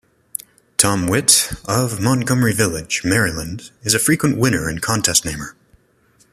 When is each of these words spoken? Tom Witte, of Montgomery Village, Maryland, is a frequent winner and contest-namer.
Tom 0.77 1.05
Witte, 1.07 1.51
of 1.65 1.99
Montgomery 1.99 2.53
Village, 2.55 3.03
Maryland, 3.05 3.69
is 3.83 3.93
a 3.93 3.99
frequent 3.99 4.35
winner 4.35 4.67
and 4.67 4.81
contest-namer. 4.81 5.55